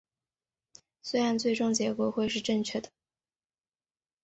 [1.03, 2.89] 虽然最终结果会是正确的